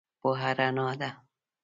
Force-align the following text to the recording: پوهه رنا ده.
پوهه 0.21 0.49
رنا 0.57 0.89
ده. 0.99 1.09